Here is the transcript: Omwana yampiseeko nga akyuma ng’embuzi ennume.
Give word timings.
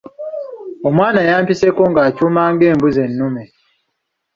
Omwana 0.87 1.19
yampiseeko 1.29 1.81
nga 1.91 2.01
akyuma 2.07 2.41
ng’embuzi 2.53 2.99
ennume. 3.07 3.43